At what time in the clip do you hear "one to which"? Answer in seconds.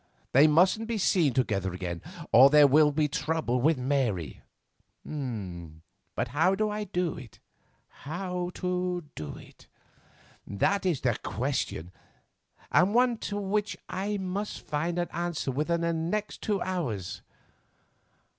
12.95-13.77